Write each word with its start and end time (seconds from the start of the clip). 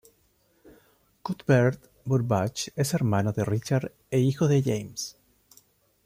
Cuthbert 1.21 1.79
Burbage 2.07 2.71
es 2.75 2.95
hermano 2.95 3.33
de 3.33 3.45
Richard 3.45 3.91
e 4.09 4.17
hijo 4.17 4.47
de 4.47 4.63
James. 4.63 5.15